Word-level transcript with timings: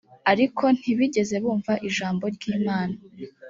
ariko 0.31 0.63
ntibigeze 0.77 1.35
bumva 1.43 1.73
ijambo 1.89 2.23
ry 2.35 2.43
imana 2.55 2.95